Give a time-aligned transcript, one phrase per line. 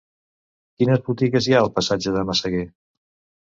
[0.79, 2.67] Quines botigues hi ha al passatge de Massaguer?